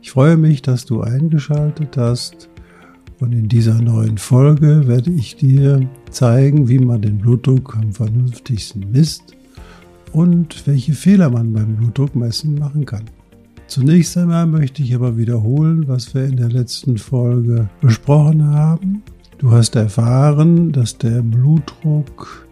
Ich 0.00 0.12
freue 0.12 0.36
mich, 0.36 0.62
dass 0.62 0.84
du 0.84 1.00
eingeschaltet 1.02 1.96
hast 1.96 2.48
und 3.20 3.32
in 3.32 3.48
dieser 3.48 3.80
neuen 3.80 4.16
Folge 4.16 4.86
werde 4.86 5.10
ich 5.10 5.36
dir 5.36 5.88
zeigen, 6.10 6.68
wie 6.68 6.78
man 6.78 7.02
den 7.02 7.18
Blutdruck 7.18 7.76
am 7.76 7.92
vernünftigsten 7.92 8.90
misst 8.92 9.36
und 10.12 10.66
welche 10.66 10.92
Fehler 10.92 11.30
man 11.30 11.52
beim 11.52 11.76
Blutdruckmessen 11.76 12.54
machen 12.54 12.86
kann. 12.86 13.04
Zunächst 13.66 14.16
einmal 14.16 14.46
möchte 14.46 14.82
ich 14.82 14.94
aber 14.94 15.18
wiederholen, 15.18 15.88
was 15.88 16.14
wir 16.14 16.24
in 16.24 16.36
der 16.36 16.48
letzten 16.48 16.96
Folge 16.96 17.68
besprochen 17.80 18.44
haben. 18.44 19.02
Du 19.38 19.50
hast 19.52 19.76
erfahren, 19.76 20.72
dass 20.72 20.96
der 20.96 21.22
Blutdruck 21.22 22.47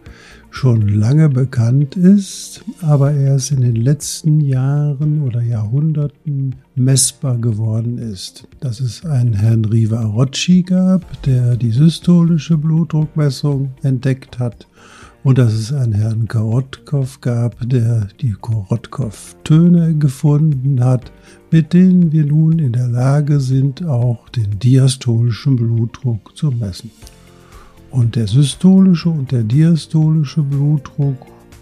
schon 0.49 0.87
lange 0.87 1.29
bekannt 1.29 1.95
ist, 1.95 2.63
aber 2.81 3.13
erst 3.13 3.51
in 3.51 3.61
den 3.61 3.75
letzten 3.75 4.39
Jahren 4.39 5.21
oder 5.21 5.41
Jahrhunderten 5.41 6.55
messbar 6.75 7.37
geworden 7.37 7.97
ist. 7.97 8.47
Dass 8.59 8.79
es 8.79 9.05
einen 9.05 9.33
Herrn 9.33 9.65
Rivarocci 9.65 10.63
gab, 10.63 11.21
der 11.23 11.55
die 11.55 11.71
systolische 11.71 12.57
Blutdruckmessung 12.57 13.71
entdeckt 13.83 14.39
hat 14.39 14.67
und 15.23 15.37
dass 15.37 15.53
es 15.53 15.73
einen 15.73 15.93
Herrn 15.93 16.27
Korotkov 16.27 17.19
gab, 17.21 17.57
der 17.67 18.07
die 18.21 18.31
Korotkov-Töne 18.31 19.95
gefunden 19.95 20.83
hat, 20.83 21.11
mit 21.51 21.73
denen 21.73 22.11
wir 22.11 22.25
nun 22.25 22.59
in 22.59 22.73
der 22.73 22.87
Lage 22.87 23.39
sind, 23.39 23.85
auch 23.85 24.29
den 24.29 24.57
diastolischen 24.59 25.55
Blutdruck 25.55 26.35
zu 26.35 26.51
messen. 26.51 26.91
Und 27.91 28.15
der 28.15 28.27
systolische 28.27 29.09
und 29.09 29.31
der 29.31 29.43
diastolische 29.43 30.41
Blutdruck 30.43 31.17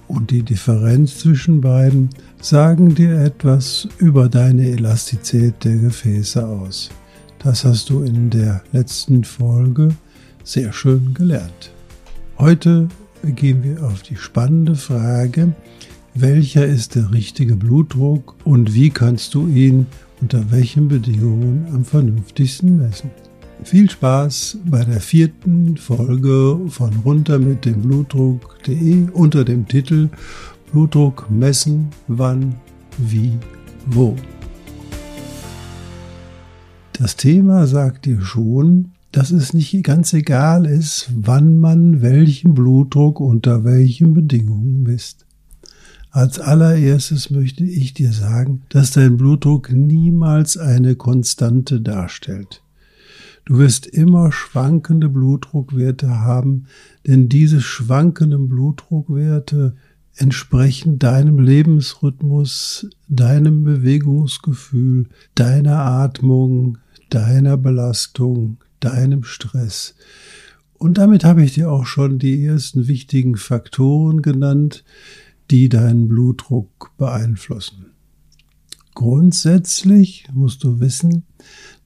und 0.08 0.32
die 0.32 0.44
Differenz 0.44 1.20
zwischen 1.20 1.62
beiden 1.62 2.10
sagen 2.42 2.94
dir 2.96 3.20
etwas 3.20 3.88
über 3.98 4.30
deine 4.30 4.68
Elastizität 4.68 5.64
der 5.64 5.78
Gefäße 5.78 6.46
aus. 6.46 6.90
Das 7.40 7.64
hast 7.64 7.90
du 7.90 8.02
in 8.02 8.30
der 8.30 8.64
letzten 8.72 9.24
Folge 9.24 9.90
sehr 10.44 10.74
schön 10.74 11.14
gelernt. 11.14 11.72
Heute 12.38 12.88
gehen 13.24 13.64
wir 13.64 13.84
auf 13.86 14.04
die 14.04 14.16
spannende 14.16 14.76
Frage, 14.76 15.54
welcher 16.14 16.66
ist 16.66 16.96
der 16.96 17.12
richtige 17.12 17.56
Blutdruck 17.56 18.36
und 18.44 18.74
wie 18.74 18.90
kannst 18.90 19.34
du 19.34 19.48
ihn 19.48 19.88
unter 20.22 20.52
welchen 20.52 20.88
Bedingungen 20.88 21.68
am 21.74 21.84
vernünftigsten 21.84 22.78
messen. 22.78 23.12
Viel 23.64 23.90
Spaß 23.90 24.60
bei 24.66 24.84
der 24.84 25.00
vierten 25.00 25.78
Folge 25.78 26.60
von 26.70 26.94
runter 27.04 27.40
mit 27.40 27.66
dem 27.66 27.82
Blutdruck.de 27.82 29.10
unter 29.12 29.44
dem 29.44 29.68
Titel 29.68 30.10
Blutdruck 30.72 31.30
messen, 31.32 31.88
wann, 32.08 32.56
wie, 32.98 33.32
wo. 33.88 34.16
Das 36.94 37.16
Thema 37.16 37.66
sagt 37.66 38.06
dir 38.06 38.22
schon, 38.22 38.92
dass 39.12 39.32
es 39.32 39.54
nicht 39.54 39.82
ganz 39.84 40.14
egal 40.14 40.66
ist, 40.66 41.10
wann 41.16 41.58
man 41.58 42.02
welchen 42.02 42.54
Blutdruck 42.54 43.20
unter 43.20 43.64
welchen 43.64 44.14
Bedingungen 44.14 44.84
misst. 44.84 45.26
Als 46.12 46.40
allererstes 46.40 47.30
möchte 47.30 47.64
ich 47.64 47.94
dir 47.94 48.14
sagen, 48.14 48.62
dass 48.70 48.92
dein 48.92 49.18
Blutdruck 49.18 49.72
niemals 49.72 50.58
eine 50.58 50.96
Konstante 50.96 51.82
darstellt. 51.82 52.62
Du 53.46 53.60
wirst 53.60 53.86
immer 53.86 54.32
schwankende 54.32 55.08
Blutdruckwerte 55.08 56.20
haben, 56.22 56.66
denn 57.06 57.30
diese 57.30 57.62
schwankenden 57.62 58.50
Blutdruckwerte 58.50 59.76
entsprechen 60.16 60.98
deinem 60.98 61.40
Lebensrhythmus, 61.40 62.90
deinem 63.08 63.64
Bewegungsgefühl, 63.64 65.10
deiner 65.36 65.78
Atmung, 65.78 66.80
deiner 67.10 67.58
Belastung, 67.58 68.58
deinem 68.80 69.24
Stress. 69.24 69.96
Und 70.74 70.98
damit 70.98 71.24
habe 71.24 71.44
ich 71.44 71.54
dir 71.54 71.72
auch 71.72 71.86
schon 71.86 72.18
die 72.18 72.44
ersten 72.44 72.88
wichtigen 72.88 73.38
Faktoren 73.38 74.24
genannt, 74.24 74.84
die 75.52 75.70
deinen 75.70 76.08
Blutdruck 76.08 76.92
beeinflussen. 76.98 77.92
Grundsätzlich 78.96 80.28
musst 80.34 80.64
du 80.64 80.80
wissen, 80.80 81.26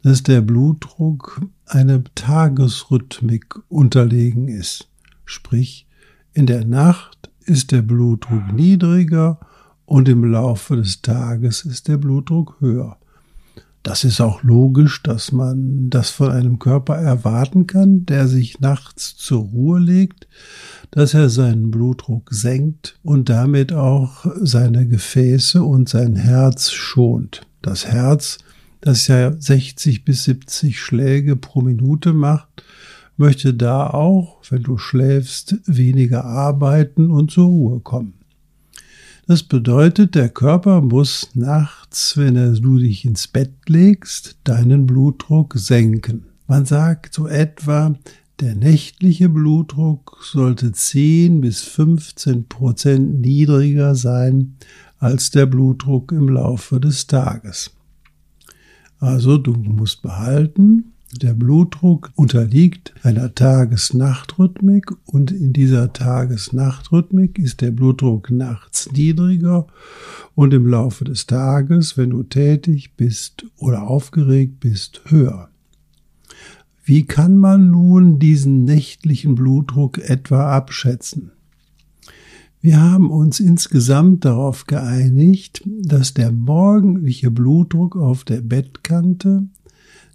dass 0.03 0.23
der 0.23 0.41
Blutdruck 0.41 1.41
einer 1.65 2.03
Tagesrhythmik 2.15 3.55
unterlegen 3.67 4.47
ist. 4.47 4.87
Sprich, 5.25 5.87
in 6.33 6.45
der 6.45 6.65
Nacht 6.65 7.29
ist 7.45 7.71
der 7.71 7.81
Blutdruck 7.81 8.53
niedriger 8.53 9.39
und 9.85 10.07
im 10.07 10.23
Laufe 10.23 10.75
des 10.77 11.01
Tages 11.01 11.65
ist 11.65 11.87
der 11.87 11.97
Blutdruck 11.97 12.57
höher. 12.59 12.97
Das 13.81 14.03
ist 14.03 14.19
auch 14.19 14.43
logisch, 14.43 15.01
dass 15.03 15.31
man 15.31 15.89
das 15.89 16.09
von 16.09 16.31
einem 16.31 16.59
Körper 16.59 16.95
erwarten 16.95 17.65
kann, 17.65 18.05
der 18.05 18.27
sich 18.27 18.59
nachts 18.59 19.15
zur 19.15 19.41
Ruhe 19.41 19.79
legt, 19.79 20.27
dass 20.91 21.13
er 21.13 21.29
seinen 21.29 21.71
Blutdruck 21.71 22.29
senkt 22.31 22.99
und 23.03 23.29
damit 23.29 23.71
auch 23.71 24.25
seine 24.41 24.85
Gefäße 24.85 25.63
und 25.63 25.87
sein 25.87 26.15
Herz 26.15 26.71
schont. 26.71 27.41
Das 27.61 27.85
Herz 27.85 28.37
das 28.81 29.07
ja 29.07 29.33
60 29.37 30.05
bis 30.05 30.23
70 30.25 30.79
Schläge 30.79 31.35
pro 31.35 31.61
Minute 31.61 32.13
macht, 32.13 32.63
möchte 33.17 33.53
da 33.53 33.87
auch, 33.87 34.41
wenn 34.49 34.63
du 34.63 34.77
schläfst, 34.77 35.57
weniger 35.65 36.25
arbeiten 36.25 37.11
und 37.11 37.31
zur 37.31 37.47
Ruhe 37.47 37.79
kommen. 37.81 38.13
Das 39.27 39.43
bedeutet, 39.43 40.15
der 40.15 40.29
Körper 40.29 40.81
muss 40.81 41.29
nachts, 41.35 42.17
wenn 42.17 42.33
du 42.33 42.79
dich 42.79 43.05
ins 43.05 43.27
Bett 43.27 43.53
legst, 43.67 44.37
deinen 44.43 44.87
Blutdruck 44.87 45.53
senken. 45.55 46.25
Man 46.47 46.65
sagt 46.65 47.13
so 47.13 47.27
etwa, 47.27 47.93
der 48.39 48.55
nächtliche 48.55 49.29
Blutdruck 49.29 50.17
sollte 50.23 50.71
10 50.71 51.41
bis 51.41 51.61
15 51.61 52.47
Prozent 52.47 53.19
niedriger 53.19 53.93
sein 53.93 54.55
als 54.97 55.29
der 55.29 55.45
Blutdruck 55.45 56.11
im 56.11 56.29
Laufe 56.29 56.79
des 56.79 57.05
Tages. 57.05 57.71
Also 58.99 59.37
du 59.37 59.53
musst 59.53 60.01
behalten, 60.01 60.93
der 61.21 61.33
Blutdruck 61.33 62.11
unterliegt 62.15 62.93
einer 63.01 63.33
Tages-Nacht-Rhythmik 63.33 64.91
und 65.05 65.31
in 65.31 65.53
dieser 65.53 65.91
Tages-Nacht-Rhythmik 65.91 67.39
ist 67.39 67.61
der 67.61 67.71
Blutdruck 67.71 68.29
nachts 68.29 68.91
niedriger 68.91 69.65
und 70.35 70.53
im 70.53 70.67
Laufe 70.67 71.05
des 71.05 71.25
Tages, 71.25 71.97
wenn 71.97 72.11
du 72.11 72.23
tätig 72.23 72.95
bist 72.95 73.45
oder 73.57 73.87
aufgeregt 73.87 74.59
bist, 74.59 75.01
höher. 75.05 75.49
Wie 76.83 77.05
kann 77.05 77.37
man 77.37 77.71
nun 77.71 78.19
diesen 78.19 78.65
nächtlichen 78.65 79.35
Blutdruck 79.35 79.97
etwa 79.97 80.55
abschätzen? 80.55 81.31
Wir 82.61 82.81
haben 82.81 83.09
uns 83.09 83.39
insgesamt 83.39 84.25
darauf 84.25 84.65
geeinigt, 84.65 85.63
dass 85.65 86.13
der 86.13 86.33
morgendliche 86.33 87.31
Blutdruck 87.31 87.95
auf 87.95 88.25
der 88.25 88.41
Bettkante, 88.41 89.47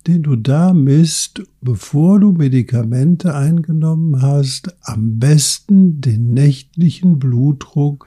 den 0.06 0.22
du 0.22 0.36
da 0.36 0.74
misst, 0.74 1.42
bevor 1.62 2.20
du 2.20 2.32
Medikamente 2.32 3.34
eingenommen 3.34 4.20
hast, 4.20 4.76
am 4.82 5.18
besten 5.18 6.02
den 6.02 6.34
nächtlichen 6.34 7.18
Blutdruck, 7.18 8.06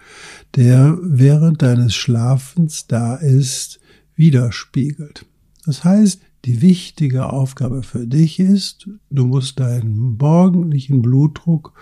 der 0.56 1.00
während 1.02 1.64
deines 1.64 1.96
Schlafens 1.96 2.86
da 2.86 3.16
ist, 3.16 3.80
widerspiegelt. 4.16 5.26
Das 5.66 5.84
heißt, 5.84 6.22
die 6.46 6.62
wichtige 6.62 7.32
Aufgabe 7.32 7.84
für 7.84 8.08
dich 8.08 8.40
ist, 8.40 8.90
du 9.10 9.26
musst 9.26 9.60
deinen 9.60 10.18
morgendlichen 10.18 11.02
Blutdruck, 11.02 11.74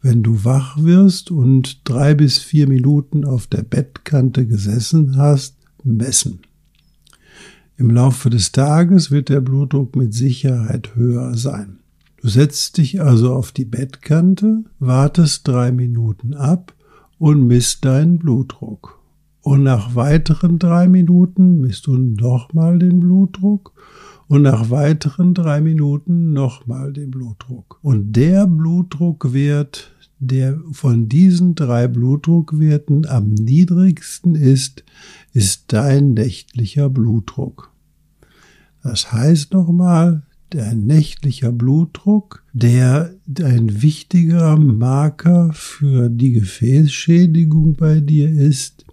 wenn 0.00 0.22
du 0.22 0.44
wach 0.44 0.82
wirst 0.82 1.30
und 1.30 1.88
drei 1.88 2.14
bis 2.14 2.38
vier 2.38 2.68
Minuten 2.68 3.24
auf 3.24 3.46
der 3.46 3.62
Bettkante 3.62 4.46
gesessen 4.46 5.16
hast, 5.16 5.56
messen. 5.82 6.40
Im 7.76 7.90
Laufe 7.90 8.30
des 8.30 8.52
Tages 8.52 9.10
wird 9.10 9.28
der 9.28 9.40
Blutdruck 9.40 9.96
mit 9.96 10.14
Sicherheit 10.14 10.94
höher 10.94 11.36
sein. 11.36 11.80
Du 12.22 12.28
setzt 12.28 12.78
dich 12.78 13.02
also 13.02 13.34
auf 13.34 13.52
die 13.52 13.66
Bettkante, 13.66 14.64
wartest 14.78 15.46
drei 15.46 15.72
Minuten 15.72 16.34
ab 16.34 16.72
und 17.18 17.46
misst 17.46 17.84
deinen 17.84 18.18
Blutdruck. 18.18 18.98
Und 19.44 19.62
nach 19.62 19.94
weiteren 19.94 20.58
drei 20.58 20.88
Minuten 20.88 21.60
misst 21.60 21.86
du 21.86 21.98
nochmal 21.98 22.78
den 22.78 22.98
Blutdruck 23.00 23.74
und 24.26 24.40
nach 24.40 24.70
weiteren 24.70 25.34
drei 25.34 25.60
Minuten 25.60 26.32
nochmal 26.32 26.94
den 26.94 27.10
Blutdruck. 27.10 27.78
Und 27.82 28.14
der 28.14 28.46
Blutdruckwert, 28.46 29.92
der 30.18 30.58
von 30.72 31.10
diesen 31.10 31.54
drei 31.54 31.88
Blutdruckwerten 31.88 33.04
am 33.04 33.34
niedrigsten 33.34 34.34
ist, 34.34 34.82
ist 35.34 35.64
dein 35.74 36.14
nächtlicher 36.14 36.88
Blutdruck. 36.88 37.70
Das 38.82 39.12
heißt 39.12 39.52
nochmal, 39.52 40.22
dein 40.48 40.86
nächtlicher 40.86 41.52
Blutdruck, 41.52 42.42
der 42.54 43.14
ein 43.42 43.82
wichtiger 43.82 44.56
Marker 44.56 45.50
für 45.52 46.08
die 46.08 46.32
Gefäßschädigung 46.32 47.74
bei 47.74 48.00
dir 48.00 48.30
ist, 48.30 48.86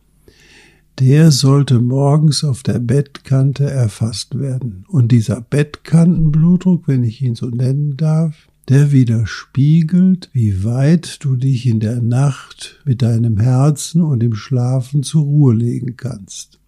der 0.99 1.31
sollte 1.31 1.79
morgens 1.79 2.43
auf 2.43 2.63
der 2.63 2.79
Bettkante 2.79 3.69
erfasst 3.69 4.37
werden. 4.37 4.85
Und 4.87 5.11
dieser 5.11 5.41
Bettkantenblutdruck, 5.41 6.87
wenn 6.87 7.03
ich 7.03 7.21
ihn 7.21 7.35
so 7.35 7.47
nennen 7.47 7.97
darf, 7.97 8.47
der 8.67 8.91
widerspiegelt, 8.91 10.29
wie 10.33 10.63
weit 10.63 11.23
du 11.23 11.35
dich 11.35 11.65
in 11.65 11.79
der 11.79 12.01
Nacht 12.01 12.81
mit 12.85 13.01
deinem 13.01 13.37
Herzen 13.37 14.01
und 14.01 14.21
im 14.23 14.35
Schlafen 14.35 15.03
zur 15.03 15.23
Ruhe 15.23 15.53
legen 15.53 15.97
kannst. 15.97 16.59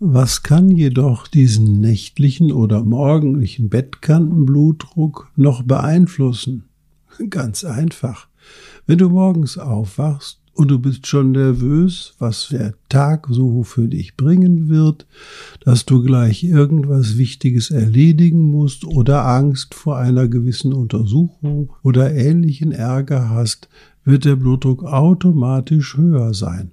Was 0.00 0.42
kann 0.42 0.70
jedoch 0.70 1.28
diesen 1.28 1.80
nächtlichen 1.80 2.52
oder 2.52 2.82
morgendlichen 2.82 3.68
Bettkantenblutdruck 3.68 5.30
noch 5.36 5.62
beeinflussen? 5.62 6.64
Ganz 7.30 7.64
einfach. 7.64 8.28
Wenn 8.86 8.98
du 8.98 9.08
morgens 9.08 9.56
aufwachst 9.56 10.40
und 10.54 10.68
du 10.68 10.78
bist 10.78 11.06
schon 11.06 11.32
nervös, 11.32 12.14
was 12.18 12.48
der 12.48 12.74
Tag 12.88 13.26
so 13.30 13.64
für 13.64 13.88
dich 13.88 14.16
bringen 14.16 14.68
wird, 14.68 15.06
dass 15.60 15.84
du 15.84 16.02
gleich 16.02 16.44
irgendwas 16.44 17.18
Wichtiges 17.18 17.70
erledigen 17.70 18.50
musst 18.50 18.84
oder 18.84 19.26
Angst 19.26 19.74
vor 19.74 19.98
einer 19.98 20.28
gewissen 20.28 20.72
Untersuchung 20.72 21.72
oder 21.82 22.14
ähnlichen 22.14 22.72
Ärger 22.72 23.30
hast, 23.30 23.68
wird 24.04 24.24
der 24.24 24.36
Blutdruck 24.36 24.84
automatisch 24.84 25.96
höher 25.96 26.34
sein. 26.34 26.70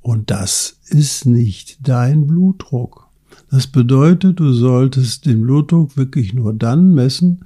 Und 0.00 0.30
das 0.30 0.78
ist 0.90 1.26
nicht 1.26 1.78
dein 1.82 2.26
Blutdruck. 2.26 3.08
Das 3.50 3.66
bedeutet, 3.66 4.38
du 4.38 4.52
solltest 4.52 5.26
den 5.26 5.42
Blutdruck 5.42 5.96
wirklich 5.96 6.34
nur 6.34 6.52
dann 6.52 6.94
messen, 6.94 7.40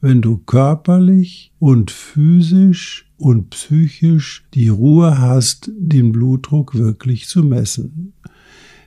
wenn 0.00 0.22
du 0.22 0.38
körperlich 0.38 1.50
und 1.58 1.90
physisch 1.90 3.03
und 3.16 3.50
psychisch 3.50 4.44
die 4.54 4.68
Ruhe 4.68 5.18
hast, 5.18 5.70
den 5.76 6.12
Blutdruck 6.12 6.74
wirklich 6.74 7.26
zu 7.28 7.42
messen. 7.42 8.12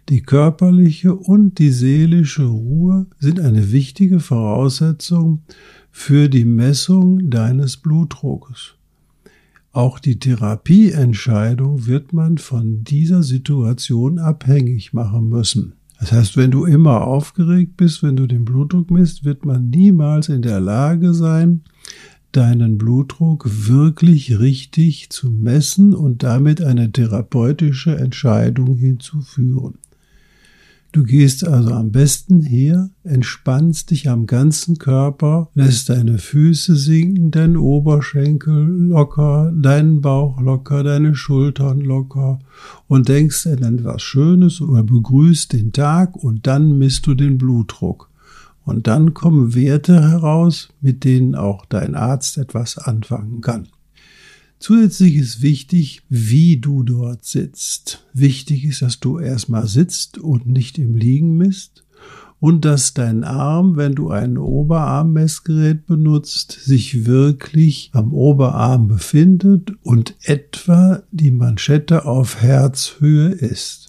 Die 0.10 0.22
körperliche 0.22 1.14
und 1.14 1.60
die 1.60 1.72
seelische 1.72 2.46
Ruhe 2.46 3.08
sind 3.20 3.40
eine 3.40 3.72
wichtige 3.72 4.20
Voraussetzung 4.20 5.42
für 5.92 6.30
die 6.30 6.46
Messung 6.46 7.30
deines 7.30 7.78
Blutdrucks. 7.78 8.76
Auch 9.74 10.00
die 10.00 10.18
Therapieentscheidung 10.18 11.88
wird 11.88 12.14
man 12.14 12.38
von 12.38 12.84
dieser 12.84 13.22
Situation 13.22 14.18
abhängig 14.18 14.94
machen 14.94 15.30
müssen. 15.30 15.74
Das 16.00 16.12
heißt, 16.12 16.38
wenn 16.38 16.52
du 16.52 16.66
immer 16.66 17.02
aufgeregt 17.02 17.76
bist, 17.76 18.02
wenn 18.02 18.16
du 18.16 18.28
den 18.28 18.46
Blutdruck 18.46 18.92
misst, 18.92 19.26
wird 19.26 19.46
man 19.46 19.70
niemals 19.70 20.30
in 20.30 20.42
der 20.42 20.60
Lage 20.60 21.14
sein, 21.14 21.62
deinen 22.32 22.78
Blutdruck 22.78 23.68
wirklich 23.68 24.40
richtig 24.40 25.10
zu 25.10 25.30
messen 25.30 25.94
und 25.94 26.24
damit 26.24 26.62
eine 26.62 26.92
therapeutische 26.92 27.98
Entscheidung 27.98 28.78
hinzuführen. 28.78 29.76
Du 30.94 31.04
gehst 31.04 31.46
also 31.46 31.74
am 31.74 31.92
besten 31.92 32.42
her, 32.42 32.90
entspannst 33.04 33.92
dich 33.92 34.10
am 34.10 34.26
ganzen 34.26 34.78
Körper, 34.78 35.50
lässt 35.54 35.90
deine 35.90 36.18
Füße 36.18 36.76
sinken, 36.76 37.30
deinen 37.30 37.58
Oberschenkel 37.58 38.68
locker, 38.90 39.52
deinen 39.54 40.02
Bauch 40.02 40.40
locker, 40.40 40.84
deine 40.84 41.14
Schultern 41.14 41.82
locker 41.82 42.40
und 42.88 43.10
denkst 43.10 43.48
an 43.48 43.78
etwas 43.78 44.02
Schönes 44.02 44.62
oder 44.62 44.82
begrüßt 44.82 45.54
den 45.54 45.74
Tag 45.74 46.16
und 46.16 46.48
dann 46.48 46.78
misst 46.78 47.06
du 47.06 47.14
den 47.14 47.38
Blutdruck. 47.38 48.10
Und 48.68 48.88
dann 48.88 49.14
kommen 49.14 49.56
Werte 49.56 50.02
heraus, 50.02 50.68
mit 50.82 51.06
denen 51.06 51.36
auch 51.36 51.66
dein 51.66 51.96
Arzt 51.96 52.38
etwas 52.38 52.78
anfangen 52.78 53.40
kann. 53.40 53.70
Zusätzlich 54.60 55.16
ist 55.16 55.42
wichtig, 55.42 56.02
wie 56.10 56.58
du 56.58 56.84
dort 56.84 57.24
sitzt. 57.24 58.06
Wichtig 58.12 58.66
ist, 58.66 58.82
dass 58.82 59.00
du 59.00 59.20
erstmal 59.20 59.68
sitzt 59.68 60.18
und 60.18 60.48
nicht 60.48 60.80
im 60.80 60.98
Liegen 60.98 61.38
misst 61.38 61.86
und 62.42 62.66
dass 62.66 62.94
dein 62.94 63.24
Arm, 63.24 63.78
wenn 63.78 63.96
du 63.96 64.10
ein 64.10 64.38
Oberarmmessgerät 64.38 65.86
benutzt, 65.86 66.52
sich 66.52 67.06
wirklich 67.06 67.92
am 67.94 68.14
Oberarm 68.14 68.90
befindet 68.90 69.72
und 69.82 70.14
etwa 70.24 71.04
die 71.12 71.32
Manschette 71.32 72.04
auf 72.04 72.42
Herzhöhe 72.42 73.30
ist. 73.30 73.88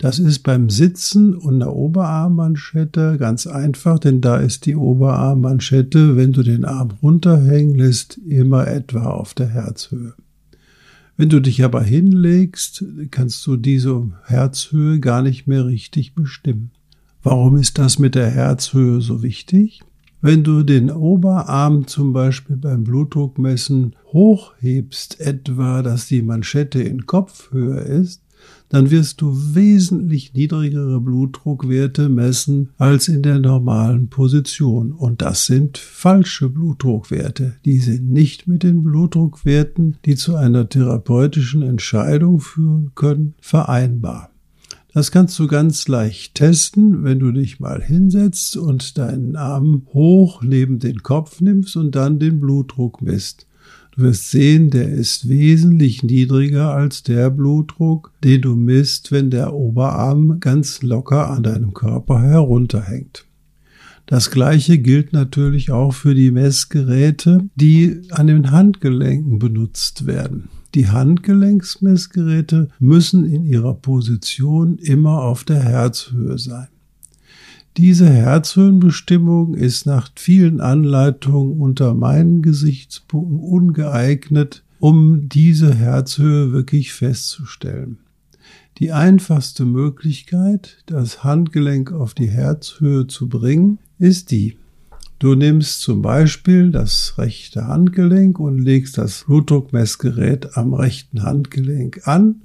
Das 0.00 0.18
ist 0.18 0.38
beim 0.44 0.70
Sitzen 0.70 1.34
und 1.34 1.60
der 1.60 1.76
Oberarmmanschette 1.76 3.18
ganz 3.18 3.46
einfach, 3.46 3.98
denn 3.98 4.22
da 4.22 4.38
ist 4.38 4.64
die 4.64 4.74
Oberarmmanschette, 4.74 6.16
wenn 6.16 6.32
du 6.32 6.42
den 6.42 6.64
Arm 6.64 6.92
runterhängen 7.02 7.74
lässt, 7.74 8.16
immer 8.16 8.66
etwa 8.66 9.10
auf 9.10 9.34
der 9.34 9.48
Herzhöhe. 9.48 10.14
Wenn 11.18 11.28
du 11.28 11.38
dich 11.38 11.62
aber 11.64 11.82
hinlegst, 11.82 12.82
kannst 13.10 13.46
du 13.46 13.58
diese 13.58 14.10
Herzhöhe 14.24 15.00
gar 15.00 15.20
nicht 15.20 15.46
mehr 15.46 15.66
richtig 15.66 16.14
bestimmen. 16.14 16.70
Warum 17.22 17.58
ist 17.58 17.76
das 17.76 17.98
mit 17.98 18.14
der 18.14 18.30
Herzhöhe 18.30 19.02
so 19.02 19.22
wichtig? 19.22 19.82
Wenn 20.22 20.42
du 20.42 20.62
den 20.62 20.90
Oberarm 20.90 21.86
zum 21.86 22.14
Beispiel 22.14 22.56
beim 22.56 22.84
Blutdruckmessen 22.84 23.96
hochhebst, 24.14 25.20
etwa, 25.20 25.82
dass 25.82 26.06
die 26.06 26.22
Manschette 26.22 26.82
in 26.82 27.04
Kopfhöhe 27.04 27.80
ist, 27.80 28.22
dann 28.70 28.90
wirst 28.90 29.20
du 29.20 29.54
wesentlich 29.54 30.32
niedrigere 30.32 31.00
Blutdruckwerte 31.00 32.08
messen 32.08 32.70
als 32.78 33.08
in 33.08 33.22
der 33.22 33.40
normalen 33.40 34.08
Position. 34.08 34.92
Und 34.92 35.20
das 35.20 35.46
sind 35.46 35.76
falsche 35.76 36.48
Blutdruckwerte. 36.48 37.56
Die 37.64 37.78
sind 37.78 38.10
nicht 38.10 38.46
mit 38.46 38.62
den 38.62 38.82
Blutdruckwerten, 38.82 39.96
die 40.04 40.14
zu 40.14 40.36
einer 40.36 40.68
therapeutischen 40.68 41.62
Entscheidung 41.62 42.40
führen 42.40 42.92
können, 42.94 43.34
vereinbar. 43.40 44.30
Das 44.92 45.10
kannst 45.10 45.38
du 45.38 45.46
ganz 45.46 45.86
leicht 45.88 46.36
testen, 46.36 47.04
wenn 47.04 47.18
du 47.18 47.32
dich 47.32 47.60
mal 47.60 47.82
hinsetzt 47.82 48.56
und 48.56 48.98
deinen 48.98 49.36
Arm 49.36 49.86
hoch 49.92 50.42
neben 50.42 50.78
den 50.78 51.02
Kopf 51.02 51.40
nimmst 51.40 51.76
und 51.76 51.94
dann 51.94 52.18
den 52.18 52.40
Blutdruck 52.40 53.02
misst. 53.02 53.46
Wirst 54.00 54.30
sehen, 54.30 54.70
der 54.70 54.88
ist 54.88 55.28
wesentlich 55.28 56.02
niedriger 56.02 56.74
als 56.74 57.02
der 57.02 57.30
Blutdruck, 57.30 58.12
den 58.24 58.42
du 58.42 58.56
misst, 58.56 59.12
wenn 59.12 59.30
der 59.30 59.54
Oberarm 59.54 60.40
ganz 60.40 60.82
locker 60.82 61.30
an 61.30 61.42
deinem 61.42 61.74
Körper 61.74 62.20
herunterhängt. 62.20 63.26
Das 64.06 64.30
gleiche 64.30 64.78
gilt 64.78 65.12
natürlich 65.12 65.70
auch 65.70 65.94
für 65.94 66.14
die 66.14 66.32
Messgeräte, 66.32 67.48
die 67.54 68.00
an 68.10 68.26
den 68.26 68.50
Handgelenken 68.50 69.38
benutzt 69.38 70.06
werden. 70.06 70.48
Die 70.74 70.88
Handgelenksmessgeräte 70.88 72.68
müssen 72.78 73.24
in 73.24 73.44
ihrer 73.44 73.74
Position 73.74 74.78
immer 74.78 75.22
auf 75.22 75.44
der 75.44 75.62
Herzhöhe 75.62 76.38
sein. 76.38 76.68
Diese 77.76 78.08
Herzhöhenbestimmung 78.08 79.54
ist 79.54 79.86
nach 79.86 80.10
vielen 80.16 80.60
Anleitungen 80.60 81.60
unter 81.60 81.94
meinen 81.94 82.42
Gesichtspunkten 82.42 83.38
ungeeignet, 83.38 84.64
um 84.80 85.28
diese 85.28 85.74
Herzhöhe 85.74 86.52
wirklich 86.52 86.92
festzustellen. 86.92 87.98
Die 88.78 88.92
einfachste 88.92 89.64
Möglichkeit, 89.66 90.78
das 90.86 91.22
Handgelenk 91.22 91.92
auf 91.92 92.14
die 92.14 92.28
Herzhöhe 92.28 93.06
zu 93.06 93.28
bringen, 93.28 93.78
ist 93.98 94.30
die. 94.30 94.56
Du 95.18 95.34
nimmst 95.34 95.82
zum 95.82 96.00
Beispiel 96.00 96.70
das 96.70 97.14
rechte 97.18 97.68
Handgelenk 97.68 98.40
und 98.40 98.58
legst 98.58 98.96
das 98.96 99.24
Blutdruckmessgerät 99.24 100.56
am 100.56 100.72
rechten 100.72 101.22
Handgelenk 101.22 102.08
an 102.08 102.36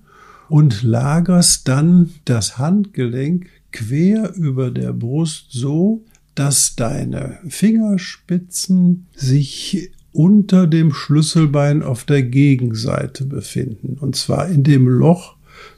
und 0.50 0.84
lagerst 0.84 1.68
dann 1.70 2.12
das 2.26 2.58
Handgelenk 2.58 3.48
quer 3.76 4.34
über 4.36 4.72
der 4.72 4.94
Brust 4.94 5.48
so, 5.52 6.06
dass 6.34 6.76
deine 6.76 7.40
Fingerspitzen 7.48 9.08
sich 9.16 9.92
unter 10.14 10.66
dem 10.66 10.94
Schlüsselbein 10.94 11.84
auf 11.84 12.06
der 12.06 12.24
Gegenseite 12.24 13.26
befinden. 13.26 13.98
Und 14.00 14.16
zwar 14.16 14.48
in 14.48 14.64
dem 14.64 14.88
Loch 14.88 15.36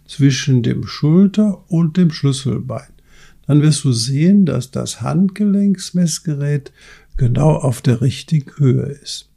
zwischen 0.07 0.61
dem 0.61 0.85
Schulter 0.85 1.63
und 1.67 1.97
dem 1.97 2.11
Schlüsselbein. 2.11 2.87
Dann 3.47 3.61
wirst 3.63 3.83
du 3.83 3.91
sehen, 3.91 4.45
dass 4.45 4.69
das 4.69 5.01
Handgelenksmessgerät 5.01 6.71
genau 7.17 7.55
auf 7.55 7.81
der 7.81 8.01
richtigen 8.01 8.51
Höhe 8.57 8.85
ist. 9.01 9.29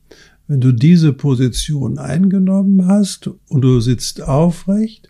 Wenn 0.49 0.61
du 0.61 0.73
diese 0.73 1.15
Position 1.15 1.97
eingenommen 1.99 2.87
hast 2.87 3.31
und 3.49 3.63
du 3.63 3.81
sitzt 3.81 4.21
aufrecht, 4.21 5.10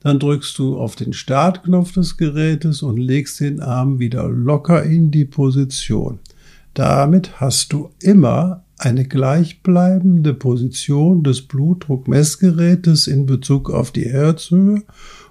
dann 0.00 0.18
drückst 0.18 0.58
du 0.58 0.78
auf 0.78 0.96
den 0.96 1.12
Startknopf 1.12 1.92
des 1.92 2.16
Gerätes 2.16 2.82
und 2.82 2.96
legst 2.96 3.40
den 3.40 3.60
Arm 3.60 3.98
wieder 3.98 4.28
locker 4.28 4.82
in 4.82 5.10
die 5.10 5.24
Position. 5.24 6.20
Damit 6.74 7.40
hast 7.40 7.72
du 7.72 7.90
immer 8.00 8.64
eine 8.78 9.06
gleichbleibende 9.06 10.34
Position 10.34 11.22
des 11.22 11.42
Blutdruckmessgerätes 11.42 13.06
in 13.06 13.26
Bezug 13.26 13.70
auf 13.70 13.90
die 13.90 14.04
Herzhöhe 14.04 14.82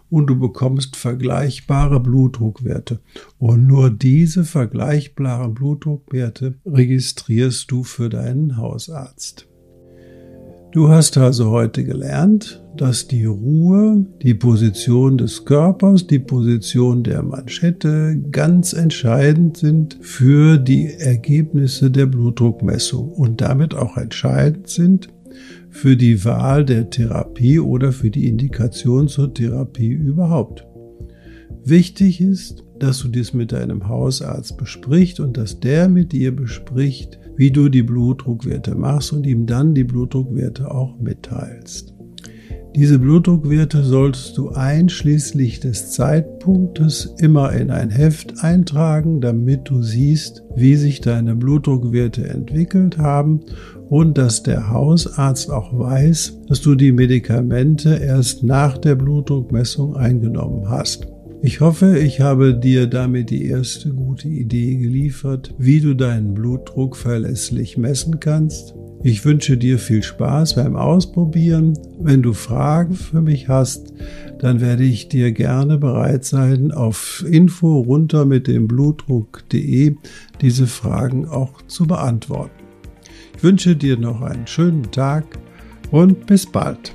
und 0.09 0.27
du 0.27 0.39
bekommst 0.39 0.95
vergleichbare 0.95 1.99
Blutdruckwerte. 1.99 2.99
Und 3.37 3.67
nur 3.67 3.89
diese 3.89 4.43
vergleichbaren 4.43 5.53
Blutdruckwerte 5.53 6.55
registrierst 6.65 7.69
du 7.69 7.83
für 7.83 8.09
deinen 8.09 8.57
Hausarzt. 8.57 9.47
Du 10.75 10.89
hast 10.89 11.17
also 11.17 11.51
heute 11.51 11.85
gelernt, 11.85 12.61
dass 12.75 13.07
die 13.07 13.23
Ruhe, 13.23 14.05
die 14.21 14.33
Position 14.33 15.17
des 15.17 15.45
Körpers, 15.45 16.05
die 16.05 16.19
Position 16.19 17.01
der 17.01 17.23
Manschette 17.23 18.21
ganz 18.29 18.73
entscheidend 18.73 19.55
sind 19.55 19.97
für 20.01 20.57
die 20.57 20.87
Ergebnisse 20.87 21.89
der 21.89 22.07
Blutdruckmessung 22.07 23.09
und 23.09 23.39
damit 23.39 23.73
auch 23.73 23.95
entscheidend 23.95 24.67
sind 24.67 25.07
für 25.69 25.95
die 25.95 26.25
Wahl 26.25 26.65
der 26.65 26.89
Therapie 26.89 27.57
oder 27.61 27.93
für 27.93 28.09
die 28.09 28.27
Indikation 28.27 29.07
zur 29.07 29.33
Therapie 29.33 29.93
überhaupt. 29.93 30.67
Wichtig 31.63 32.19
ist, 32.19 32.64
dass 32.79 32.99
du 32.99 33.07
dies 33.07 33.33
mit 33.33 33.51
deinem 33.51 33.87
Hausarzt 33.87 34.57
besprichst 34.57 35.19
und 35.19 35.37
dass 35.37 35.59
der 35.59 35.87
mit 35.89 36.11
dir 36.11 36.35
bespricht, 36.35 37.19
wie 37.37 37.51
du 37.51 37.69
die 37.69 37.83
Blutdruckwerte 37.83 38.75
machst 38.75 39.13
und 39.13 39.25
ihm 39.25 39.45
dann 39.45 39.73
die 39.73 39.83
Blutdruckwerte 39.83 40.71
auch 40.71 40.97
mitteilst. 40.99 41.95
Diese 42.75 42.99
Blutdruckwerte 42.99 43.83
solltest 43.83 44.37
du 44.37 44.49
einschließlich 44.49 45.61
des 45.61 45.91
Zeitpunktes 45.91 47.15
immer 47.19 47.53
in 47.53 47.71
ein 47.71 47.89
Heft 47.89 48.43
eintragen, 48.43 49.21
damit 49.21 49.69
du 49.69 49.81
siehst, 49.81 50.43
wie 50.57 50.75
sich 50.75 50.99
deine 50.99 51.37
Blutdruckwerte 51.37 52.27
entwickelt 52.27 52.97
haben 52.97 53.39
und 53.87 54.17
dass 54.17 54.43
der 54.43 54.71
Hausarzt 54.71 55.51
auch 55.51 55.71
weiß, 55.77 56.41
dass 56.49 56.59
du 56.59 56.75
die 56.75 56.91
Medikamente 56.91 57.95
erst 57.95 58.43
nach 58.43 58.77
der 58.77 58.95
Blutdruckmessung 58.95 59.95
eingenommen 59.95 60.67
hast. 60.67 61.07
Ich 61.45 61.61
hoffe, 61.61 61.99
ich 61.99 62.21
habe 62.21 62.55
dir 62.55 62.87
damit 62.87 63.29
die 63.29 63.45
erste 63.45 63.89
gute 63.89 64.27
Idee 64.27 64.77
geliefert, 64.77 65.53
wie 65.59 65.79
du 65.79 65.93
deinen 65.93 66.33
Blutdruck 66.33 66.97
verlässlich 66.97 67.77
messen 67.77 68.19
kannst. 68.19 68.73
Ich 69.03 69.23
wünsche 69.25 69.55
dir 69.55 69.77
viel 69.77 70.01
Spaß 70.01 70.55
beim 70.55 70.75
Ausprobieren. 70.75 71.77
Wenn 71.99 72.23
du 72.23 72.33
Fragen 72.33 72.95
für 72.95 73.21
mich 73.21 73.47
hast, 73.47 73.93
dann 74.39 74.59
werde 74.59 74.85
ich 74.85 75.07
dir 75.07 75.33
gerne 75.33 75.77
bereit 75.77 76.25
sein, 76.25 76.71
auf 76.71 77.23
info 77.29 77.77
runter 77.77 78.25
mit 78.25 78.47
dem 78.47 78.67
Blutdruck.de 78.67 79.97
diese 80.41 80.65
Fragen 80.65 81.27
auch 81.27 81.61
zu 81.67 81.85
beantworten. 81.85 82.63
Ich 83.37 83.43
wünsche 83.43 83.75
dir 83.75 83.97
noch 83.97 84.21
einen 84.21 84.47
schönen 84.47 84.89
Tag 84.91 85.25
und 85.91 86.25
bis 86.25 86.47
bald. 86.47 86.94